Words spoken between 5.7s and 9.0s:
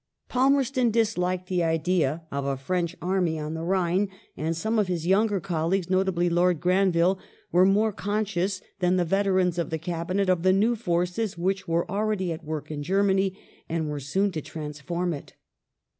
notably Lord Granville, were more conscious than